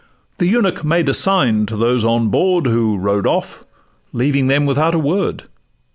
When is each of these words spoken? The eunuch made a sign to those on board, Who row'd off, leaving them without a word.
The 0.39 0.47
eunuch 0.47 0.83
made 0.83 1.07
a 1.09 1.13
sign 1.13 1.67
to 1.67 1.77
those 1.77 2.03
on 2.03 2.29
board, 2.29 2.65
Who 2.65 2.97
row'd 2.97 3.27
off, 3.27 3.63
leaving 4.13 4.47
them 4.47 4.65
without 4.65 4.95
a 4.95 4.97
word. 4.97 5.43